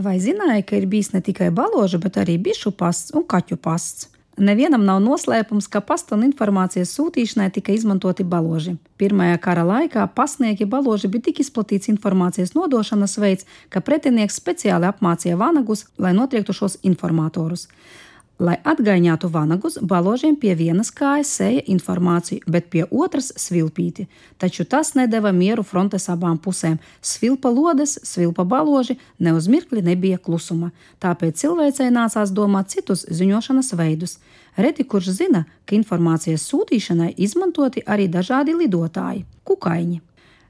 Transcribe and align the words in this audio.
Vai 0.00 0.16
zināja, 0.16 0.62
ka 0.64 0.78
ir 0.78 0.86
bijis 0.88 1.10
ne 1.12 1.20
tikai 1.20 1.50
baložu, 1.52 1.98
bet 2.00 2.16
arī 2.16 2.38
bišu 2.40 2.72
pasts 2.72 3.12
un 3.12 3.26
kaķu 3.28 3.58
pasts? 3.60 4.08
Nevienam 4.40 4.86
nav 4.88 5.02
noslēpums, 5.04 5.66
ka 5.68 5.82
pasta 5.84 6.14
un 6.16 6.22
informācijas 6.24 6.94
sūtīšanai 6.96 7.50
tika 7.52 7.74
izmantoti 7.76 8.24
baloži. 8.24 8.78
Pirmajā 8.96 9.36
kara 9.44 9.66
laikā 9.68 10.06
pasniegi 10.16 10.64
baloži 10.64 11.10
bija 11.12 11.26
tik 11.26 11.42
izplatīts 11.44 11.90
informācijas 11.92 12.54
nodošanas 12.56 13.18
veids, 13.20 13.44
ka 13.68 13.82
pretinieks 13.84 14.40
speciāli 14.40 14.88
apmācīja 14.88 15.36
vanagus, 15.36 15.84
lai 16.00 16.14
notriektu 16.16 16.56
šos 16.56 16.78
informatorus. 16.80 17.66
Lai 18.40 18.54
atgaiņātu 18.64 19.28
vanagus, 19.28 19.74
baložiem 19.84 20.32
pie 20.40 20.54
vienas 20.56 20.88
kājas 20.96 21.28
sēja 21.36 21.60
informāciju, 21.68 22.40
bet 22.48 22.70
pie 22.72 22.86
otras 22.88 23.26
svilpīti. 23.36 24.06
Taču 24.40 24.64
tas 24.64 24.94
nedeva 24.96 25.28
mieru 25.36 25.60
frontes 25.60 26.08
abām 26.08 26.38
pusēm. 26.40 26.78
Svilpa 27.04 27.52
lodes, 27.52 27.98
svilpa 28.08 28.46
baloži, 28.48 28.96
ne 29.20 29.34
uz 29.36 29.44
mirkli 29.52 29.84
nebija 29.84 30.16
klusuma. 30.16 30.70
Tāpēc 31.04 31.36
cilvēcei 31.42 31.90
nācās 31.92 32.32
domāt 32.32 32.72
citus 32.72 33.04
ziņošanas 33.12 33.74
veidus. 33.76 34.16
Reti 34.56 34.88
kurš 34.88 35.12
zina, 35.20 35.44
ka 35.68 35.76
informācijas 35.76 36.48
sūtīšanai 36.48 37.12
izmantoti 37.20 37.84
arī 37.84 38.08
dažādi 38.08 38.56
lidotāji- 38.56 39.26
kukaiņi. 39.48 40.00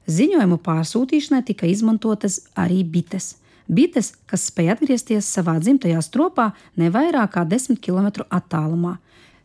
Ziņojumu 0.07 0.63
pārsūtīšanai 0.63 1.45
tika 1.45 1.67
izmantotas 1.67 2.41
arī 2.55 2.85
bites. 2.85 3.35
Bites, 3.71 4.17
kas 4.27 4.49
spēja 4.51 4.75
atgriezties 4.75 5.29
savā 5.31 5.53
dzimtajā 5.63 6.01
stropā 6.03 6.49
ne 6.81 6.89
vairāk 6.91 7.37
kā 7.37 7.45
10 7.47 7.79
km 7.79 8.27
attālumā. 8.27 8.97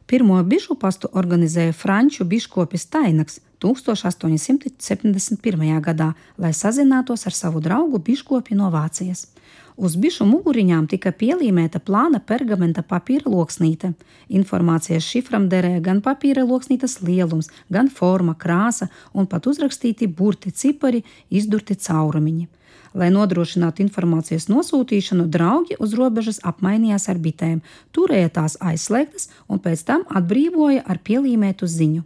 Pirmo 0.09 0.41
bišu 0.45 0.75
pastu 0.81 1.09
organizēja 1.13 1.73
franču 1.77 2.25
biškopis 2.25 2.85
Tainaks 2.89 3.39
1871. 3.61 5.81
gadā, 5.85 6.13
lai 6.41 6.53
sazinātos 6.53 7.25
ar 7.29 7.33
savu 7.37 7.61
draugu 7.61 7.99
biškopi 8.01 8.55
no 8.57 8.69
Vācijas. 8.73 9.29
Uz 9.77 9.95
bišu 9.99 10.25
muguriņām 10.25 10.87
tika 10.89 11.11
pielīmēta 11.11 11.79
plāna 11.85 12.19
pergamenta 12.23 12.81
papīra 12.81 13.29
loksnīte. 13.29 13.93
Informācijas 14.29 15.03
šifram 15.05 15.49
derēja 15.53 15.79
gan 15.85 16.01
papīra 16.01 16.43
loksnītes 16.47 17.01
lielums, 17.05 17.49
gan 17.69 17.89
forma, 17.93 18.33
krāsa 18.33 18.87
un 19.13 19.27
pat 19.29 19.45
uzrakstīti 19.51 20.07
burti, 20.07 20.51
cipari, 20.51 21.03
izdurti 21.29 21.75
caurumiņi. 21.75 22.47
Lai 22.95 23.09
nodrošinātu 23.11 23.83
informācijas 23.83 24.47
nosūtīšanu, 24.47 25.27
draugi 25.27 25.75
uz 25.83 25.93
robežas 25.99 26.39
apmainījās 26.47 27.09
ar 27.11 27.19
bitēm, 27.19 27.59
turēja 27.91 28.31
tās 28.39 28.55
aizslēgtas 28.63 29.27
un 29.51 29.59
pēc 29.59 29.83
tam 29.89 30.05
atbrīvoja 30.15 30.85
ar 30.87 31.01
pielīmētu 31.03 31.67
ziņu. 31.67 32.05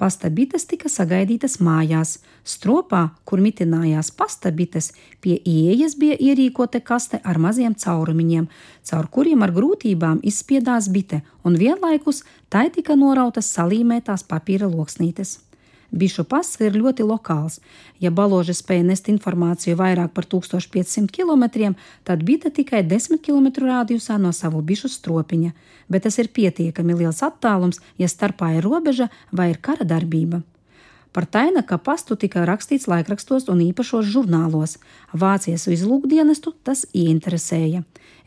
Pasta 0.00 0.26
bites 0.26 0.64
tika 0.66 0.88
sagaidītas 0.90 1.60
mājās. 1.62 2.16
Stropā, 2.42 3.12
kur 3.28 3.38
mitinājās 3.44 4.10
pasta 4.10 4.50
bites, 4.50 4.90
pie 5.22 5.36
ieejas 5.46 5.94
bija 6.00 6.16
ierīkota 6.18 6.80
kaste 6.82 7.20
ar 7.22 7.38
maziem 7.38 7.76
caurumiņiem, 7.78 8.48
caur 8.82 9.06
kuriem 9.06 9.46
ar 9.46 9.54
grūtībām 9.54 10.24
izspiedās 10.26 10.90
bite, 10.90 11.22
un 11.44 11.60
vienlaikus 11.60 12.24
tai 12.50 12.70
tika 12.74 12.98
norautas 12.98 13.52
salīmētās 13.54 14.26
papīra 14.26 14.66
loksnītes. 14.72 15.43
Bišu 15.94 16.24
pasts 16.26 16.58
ir 16.64 16.74
ļoti 16.74 17.04
lokāls. 17.06 17.60
Ja 18.02 18.10
baloži 18.10 18.56
spēja 18.56 18.82
nest 18.88 19.06
informāciju 19.12 19.78
vairāk 19.78 20.10
par 20.16 20.26
1500 20.26 21.06
km, 21.14 21.74
tad 22.02 22.24
bita 22.26 22.50
tikai 22.50 22.82
10 22.82 23.22
km 23.22 23.52
rādījusā 23.68 24.18
no 24.18 24.32
savu 24.34 24.62
bišu 24.62 24.90
stropiņa, 24.90 25.52
bet 25.88 26.08
tas 26.08 26.18
ir 26.18 26.32
pietiekami 26.34 26.98
liels 26.98 27.22
attālums, 27.22 27.78
ja 27.98 28.10
starpā 28.10 28.56
ir 28.56 28.66
robeža 28.66 29.08
vai 29.30 29.52
ir 29.52 29.62
kara 29.62 29.86
darbība. 29.86 30.42
Par 31.14 31.28
Tainaka 31.30 31.76
pastu 31.78 32.16
tika 32.18 32.42
rakstīts 32.42 32.88
laikrakstos 32.90 33.44
un 33.52 33.60
īpašos 33.62 34.08
žurnālos. 34.10 34.80
Vācijas 35.14 35.68
izlūkdienestu 35.70 36.50
tas 36.66 36.82
ieinteresēja. 36.90 37.84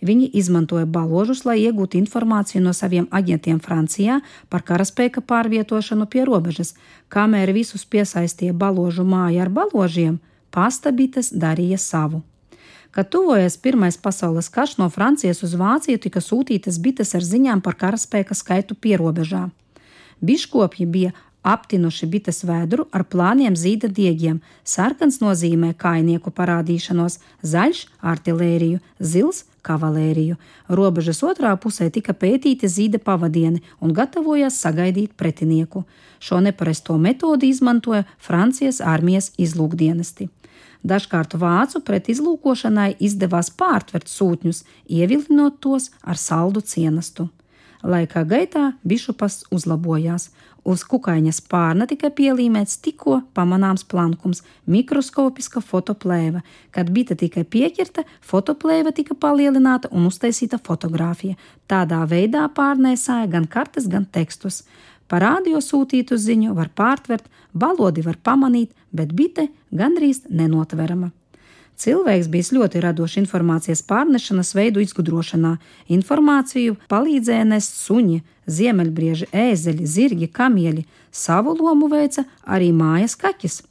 Viņi 0.07 0.29
izmantoja 0.39 0.87
baložus, 0.87 1.41
lai 1.43 1.57
iegūtu 1.65 1.99
informāciju 1.99 2.61
no 2.63 2.71
saviem 2.71 3.09
aģentiem 3.11 3.59
Francijā 3.59 4.21
par 4.47 4.63
karaspēka 4.63 5.19
pārvietošanu 5.19 6.07
pie 6.07 6.23
robežas. 6.29 6.77
Kamēr 7.11 7.51
visus 7.51 7.83
piesaistīja 7.83 8.55
baložu 8.55 9.03
māja 9.03 9.43
ar 9.43 9.51
baložiem, 9.51 10.21
pastabites 10.55 11.33
darīja 11.35 11.81
savu. 11.81 12.23
Kad 12.95 13.11
tuvojas 13.11 13.59
Pirmais 13.59 13.99
pasaules 13.99 14.47
karš 14.47 14.77
no 14.79 14.87
Francijas 14.89 15.43
uz 15.43 15.59
Vāciju, 15.59 15.99
tika 15.99 16.23
sūtītas 16.23 16.79
bites 16.79 17.11
ar 17.19 17.31
ziņām 17.35 17.59
par 17.61 17.75
karaspēka 17.75 18.37
skaitu 18.37 18.79
pierobežā. 18.79 19.49
Biškopji 20.21 20.85
bija 20.85 21.11
aptinuši 21.47 22.07
bites 22.11 22.43
vēdru 22.47 22.85
ar 22.91 23.05
plāniem 23.07 23.55
zīda 23.55 23.87
diegiem. 23.87 24.41
Sarkans 24.67 25.21
nozīmē 25.23 25.73
kainieku 25.79 26.33
parādīšanos, 26.35 27.19
zaļš- 27.43 27.85
artilēriju, 28.11 28.79
zils- 28.99 29.43
kavalēriju. 29.67 30.35
Robežas 30.69 31.23
otrā 31.23 31.55
pusē 31.55 31.91
tika 31.91 32.13
pētīti 32.13 32.67
zīda 32.67 32.99
pavadieni 32.99 33.61
un 33.81 33.93
gatavojās 33.93 34.59
sagaidīt 34.63 35.15
pretinieku. 35.17 35.83
Šo 36.19 36.41
neparasto 36.41 36.97
metodi 36.97 37.49
izmantoja 37.49 38.03
Francijas 38.17 38.81
armijas 38.81 39.31
izlūkdienesti. 39.37 40.29
Dažkārt 40.85 41.33
vācu 41.33 41.81
pretizlūkošanai 41.81 42.95
izdevās 42.99 43.49
pārtvert 43.49 44.07
sūtņus, 44.07 44.63
ievilinot 44.89 45.59
tos 45.59 45.89
ar 46.03 46.15
saldu 46.15 46.61
cienastu. 46.61 47.29
Laika 47.83 48.23
gaitā 48.25 48.71
bišupas 48.87 49.43
uzlabojās. 49.53 50.31
Uz 50.67 50.81
kukaiņa 50.83 51.31
spārna 51.31 51.85
tika 51.87 52.09
pielīmēts 52.11 52.81
tikko 52.83 53.21
pamanāms 53.37 53.85
plankums, 53.87 54.41
mikroskopiska 54.67 55.61
fotoplēve. 55.63 56.41
Kad 56.75 56.89
bita 56.91 57.15
tika 57.15 57.45
pieķerta, 57.47 58.03
fotoplēve 58.19 58.91
tika 58.97 59.15
palielināta 59.15 59.91
un 59.95 60.09
uztaisīta 60.09 60.59
fotografija. 60.59 61.37
Tādā 61.71 62.01
veidā 62.09 62.43
pārnēsāja 62.51 63.29
gan 63.31 63.47
kartes, 63.47 63.87
gan 63.87 64.09
tekstus. 64.11 64.65
Par 65.07 65.23
radio 65.23 65.61
sūtītu 65.63 66.17
ziņu 66.19 66.57
var 66.57 66.73
pārtvert, 66.75 67.29
balodi 67.55 68.03
var 68.03 68.19
pamanīt, 68.19 68.73
bet 68.91 69.15
bite 69.15 69.47
gandrīz 69.71 70.25
nenotverama. 70.27 71.13
Cilvēks 71.77 72.29
bijis 72.33 72.49
ļoti 72.55 72.81
radošs 72.81 73.19
informācijas 73.21 73.83
pārnešanas 73.85 74.55
veidu 74.57 74.81
izgudrošanā. 74.81 75.57
Informāciju 75.93 76.77
palīdzēja 76.89 77.43
nest 77.45 77.77
suņi, 77.83 78.23
ziemeļbrieži, 78.49 79.27
ēzeļi, 79.29 79.85
zirgi, 79.85 80.29
kamieļi. 80.33 80.87
Savu 81.13 81.53
lomu 81.59 81.89
veica 81.91 82.25
arī 82.45 82.71
mājas 82.73 83.13
kaķis. 83.21 83.61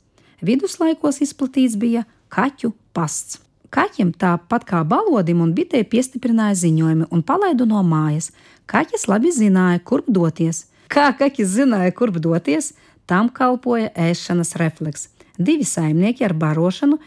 Viduslaikos 0.46 1.18
izplatīts 1.24 1.74
bija 1.80 2.04
kaķu 2.30 2.70
pasts. 2.94 3.40
Kaķim 3.74 4.12
tāpat 4.14 4.62
kā 4.68 4.84
balodim 4.86 5.42
un 5.42 5.50
bitei 5.56 5.82
piestiprināja 5.82 6.54
ziņojumi 6.62 7.08
un 7.10 7.26
palaidu 7.26 7.66
no 7.66 7.82
mājas. 7.82 8.30
Kaķis 8.70 9.08
labi 9.10 9.34
zināja, 9.34 9.82
kurp 9.82 10.06
doties. 10.06 10.68
Kā 10.86 11.10
kaķis 11.18 11.50
zināja, 11.58 11.90
kurp 11.90 12.20
doties, 12.22 12.70
tam 13.10 13.28
kalpoja 13.34 13.90
ēšanas 13.98 14.54
refleks. 14.62 15.08
Divi 15.36 15.66
saimnieki 15.68 16.24
ar 16.24 16.32
barošanu 16.32 17.00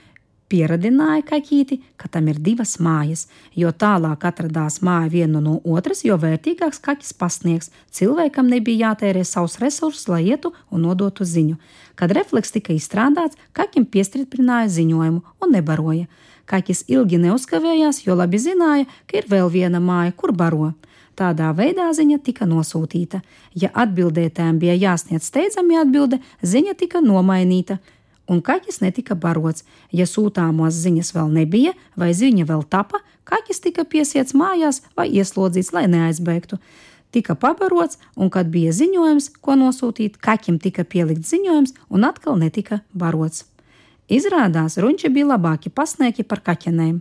pieradināja 0.50 1.24
kaķīti, 1.30 1.80
ka 1.98 2.10
tam 2.12 2.30
ir 2.32 2.40
divas 2.44 2.78
mājas, 2.82 3.28
jo 3.56 3.72
tālāk 3.72 4.26
atradās 4.26 4.80
māja 4.86 5.12
viena 5.14 5.42
no 5.44 5.60
otras, 5.64 6.04
jo 6.06 6.18
vērtīgāks 6.20 6.82
kaķis 6.86 7.14
pasniegs. 7.20 7.70
Cilvēkam 7.94 8.50
nebija 8.50 8.90
jātērē 8.90 9.24
savus 9.28 9.60
resursus, 9.62 10.08
lai 10.10 10.24
ietu 10.32 10.54
un 10.72 10.88
nodotu 10.88 11.28
ziņu. 11.28 11.60
Kad 12.00 12.16
refleks 12.16 12.56
tika 12.56 12.74
izstrādāts, 12.74 13.38
kaķim 13.54 13.86
piestiprināja 13.94 14.72
ziņojumu 14.80 15.22
un 15.44 15.56
nebaroja. 15.56 16.10
Kaķis 16.50 16.88
ilgi 16.90 17.20
neuzkavējās, 17.22 18.04
jo 18.08 18.18
labi 18.18 18.40
zināja, 18.42 18.88
ka 19.06 19.20
ir 19.22 19.30
vēl 19.30 19.52
viena 19.54 19.82
māja, 19.84 20.16
kur 20.18 20.34
baro. 20.34 20.72
Tādā 21.20 21.52
veidā 21.54 21.90
ziņa 21.94 22.22
tika 22.24 22.48
nosūtīta. 22.48 23.20
Ja 23.54 23.70
atbildētājiem 23.84 24.58
bija 24.62 24.78
jāsniedz 24.80 25.28
steidzami 25.28 25.78
atbilde, 25.78 26.22
ziņa 26.42 26.78
tika 26.80 27.04
nomainīta 27.04 27.78
un 28.30 28.44
kaķis 28.46 28.82
netika 28.84 29.18
barots. 29.18 29.66
Ja 29.92 30.06
sūtāmos 30.08 30.78
ziņas 30.78 31.12
vēl 31.16 31.34
nebija, 31.42 31.74
vai 32.00 32.14
ziņa 32.14 32.46
vēl 32.50 32.64
tapa, 32.70 33.02
kaķis 33.30 33.64
tika 33.66 33.86
piesiets 33.90 34.38
mājās 34.38 34.84
vai 34.98 35.10
ieslodzīts, 35.10 35.74
lai 35.76 35.88
neaizbēgtu. 35.92 36.62
Tika 37.10 37.34
pabarots, 37.34 37.98
un, 38.16 38.30
kad 38.30 38.52
bija 38.54 38.72
ziņojums, 38.76 39.32
ko 39.42 39.58
nosūtīt, 39.58 40.20
kaķim 40.22 40.60
tika 40.62 40.86
pielikts 40.86 41.34
ziņojums, 41.34 41.74
un 41.90 42.06
atkal 42.06 42.38
netika 42.38 42.84
barots. 42.94 43.48
Izrādās, 44.10 44.78
runči 44.82 45.10
bija 45.14 45.34
labāki 45.34 45.74
pasnieki 45.74 46.26
par 46.26 46.44
kaķenēm. 46.46 47.00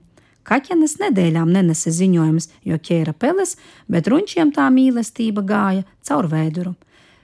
Kaķenes 0.49 0.97
nedēļām 1.03 1.51
nenesa 1.53 1.93
ziņojumus, 1.93 2.49
jo 2.65 2.77
ķēra 2.81 3.13
peles, 3.13 3.59
bet 3.85 4.09
runčiem 4.09 4.53
tā 4.57 4.71
mīlestība 4.73 5.45
gāja 5.45 5.85
caur 6.09 6.29
vēduru. 6.33 6.73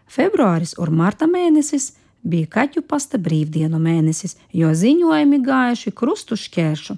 Februāris 0.05 0.75
un 0.77 0.93
marta 0.93 1.29
mēnesis 1.29 1.95
bija 2.25 2.47
kaķu 2.59 2.83
pasta 2.89 3.19
brīvdienu 3.21 3.79
mēnesis, 3.81 4.37
jo 4.53 4.75
ziņojumi 4.75 5.39
gājuši 5.45 5.93
krustu 5.95 6.37
šķēršu. 6.41 6.97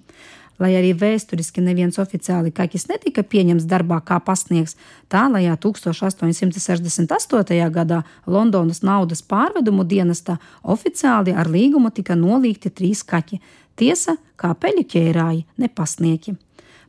Lai 0.56 0.72
arī 0.78 0.94
vēsturiski 0.96 1.60
neviens 1.60 1.98
oficiāli 2.00 2.48
kaķis 2.54 2.86
netika 2.88 3.20
pieņemts 3.20 3.68
darbā 3.68 4.00
kā 4.00 4.16
pasniegs, 4.24 4.72
tālajā 5.12 5.52
1868. 5.60 7.68
gadā 7.74 7.98
Londonas 8.24 8.80
naudas 8.80 9.20
pārvedumu 9.20 9.84
dienestā 9.84 10.40
oficiāli 10.64 11.36
ar 11.36 11.44
līgumu 11.52 11.92
tika 11.92 12.16
nolīgti 12.16 12.72
trīs 12.72 13.04
kaķi, 13.04 13.36
tiesa 13.76 14.16
kā 14.40 14.56
peļu 14.56 14.88
ķērāji, 14.94 15.44
ne 15.60 15.68
pasnieki. 15.68 16.40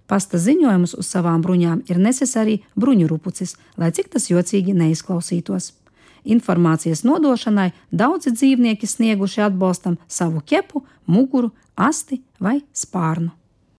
Pasta 0.07 0.39
ziņojumus 0.39 0.95
uz 0.95 1.03
savām 1.11 1.43
bruņām 1.43 1.83
ir 1.91 1.99
nesis 1.99 2.39
arī 2.39 2.63
bruņu 2.79 3.11
rupucis, 3.11 3.59
lai 3.75 3.91
cik 3.91 4.07
tas 4.13 4.29
jocīgi 4.31 4.71
neizklausītos. 4.77 5.73
Informācijas 6.25 7.03
nodošanai 7.07 7.71
daudzi 7.91 8.33
dzīvnieki 8.35 8.87
snieguši 8.87 9.43
atbalstam 9.49 9.97
savu 10.07 10.41
ķepu, 10.41 10.83
muguru, 11.05 11.51
asti 11.75 12.21
vai 12.39 12.61
spārnu. 12.73 13.31